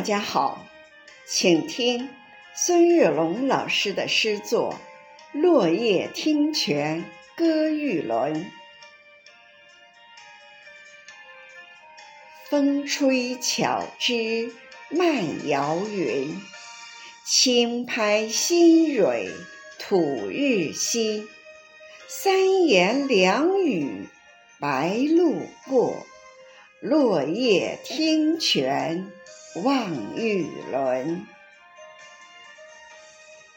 [0.00, 0.64] 大家好，
[1.26, 2.08] 请听
[2.54, 4.74] 孙月龙老师的诗作
[5.38, 7.04] 《落叶听泉
[7.36, 8.34] 歌玉轮》。
[12.48, 14.50] 风吹巧枝
[14.88, 16.40] 漫摇云，
[17.26, 19.30] 轻拍新蕊
[19.78, 21.28] 吐日新。
[22.08, 24.08] 三言两语
[24.58, 26.06] 白鹭过，
[26.80, 29.12] 落叶听泉。
[29.56, 31.26] 望玉轮，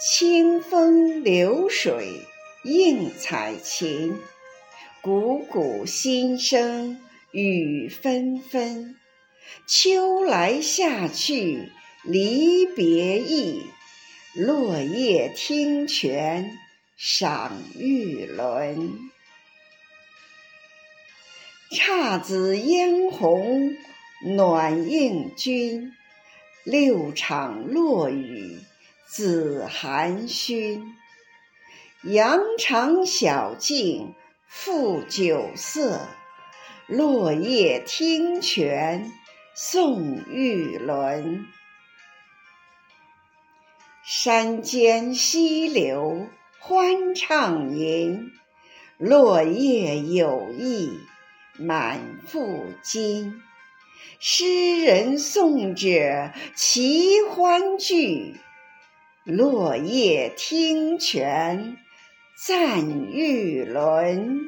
[0.00, 2.22] 清风流水
[2.64, 4.18] 映彩琴，
[5.00, 8.96] 汩汩心声雨纷纷。
[9.68, 11.70] 秋来夏去
[12.02, 13.70] 离别意，
[14.34, 16.58] 落叶听泉
[16.96, 18.98] 赏玉轮。
[21.70, 23.76] 姹紫嫣红。
[24.22, 25.92] 暖映君，
[26.64, 28.58] 六场落雨
[29.06, 30.96] 子寒熏。
[32.02, 34.14] 羊肠小径
[34.46, 36.00] 复酒色，
[36.86, 39.12] 落叶听泉
[39.54, 41.46] 送玉轮。
[44.02, 46.26] 山间溪流
[46.58, 48.30] 欢畅吟，
[48.96, 51.00] 落叶有意
[51.58, 53.42] 满腹经。
[54.18, 58.34] 诗人送者齐欢聚，
[59.24, 61.76] 落叶听泉
[62.34, 64.40] 赞玉轮。